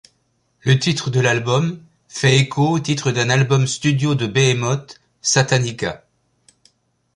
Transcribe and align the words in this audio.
Le 0.61 0.79
titre 0.79 1.11
de 1.11 1.19
l'album 1.19 1.79
fait 2.07 2.35
écho 2.39 2.67
au 2.69 2.79
titre 2.79 3.11
d'un 3.11 3.29
album 3.29 3.67
studio 3.67 4.15
de 4.15 4.25
Behemoth, 4.25 4.99
Satanica. 5.21 6.05